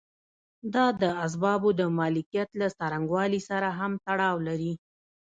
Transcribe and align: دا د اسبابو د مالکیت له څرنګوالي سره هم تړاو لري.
دا 0.73 0.85
د 1.01 1.03
اسبابو 1.25 1.69
د 1.79 1.81
مالکیت 1.99 2.49
له 2.61 2.67
څرنګوالي 2.77 3.41
سره 3.49 3.67
هم 3.79 3.91
تړاو 4.05 4.35
لري. 4.47 4.73